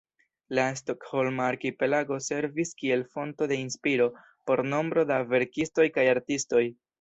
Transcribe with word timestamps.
La 0.59 0.63
Stokholma 0.79 1.43
arkipelago 1.49 2.17
servis 2.27 2.71
kiel 2.79 3.03
fonto 3.11 3.49
de 3.53 3.59
inspiro 3.67 4.09
por 4.51 4.65
nombro 4.73 5.05
da 5.13 5.21
verkistoj 5.35 5.87
kaj 6.01 6.09
artistoj. 6.17 6.65